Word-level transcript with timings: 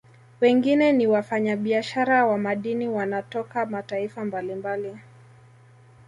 Wengine 0.41 0.91
ni 0.91 1.07
wafanya 1.07 1.55
biashara 1.57 2.25
wa 2.25 2.37
madini 2.37 2.87
wanatoka 2.87 3.65
mataifa 3.65 4.25
mbalimbali 4.25 4.97